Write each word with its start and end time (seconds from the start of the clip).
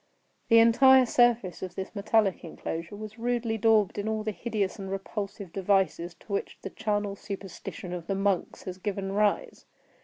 The 0.49 0.57
entire 0.57 1.05
surface 1.05 1.61
of 1.61 1.75
this 1.75 1.93
metallic 1.93 2.43
enclosure 2.43 2.95
was 2.95 3.19
rudely 3.19 3.55
daubed 3.55 3.99
in 3.99 4.07
all 4.07 4.23
the 4.23 4.31
hideous 4.31 4.79
and 4.79 4.89
repulsive 4.89 5.53
devices 5.53 6.15
to 6.21 6.33
which 6.33 6.57
the 6.63 6.71
charnel 6.71 7.15
superstition 7.15 7.93
of 7.93 8.07
the 8.07 8.15
monks 8.15 8.63
has 8.63 8.79
given 8.79 9.11
rise. 9.11 9.67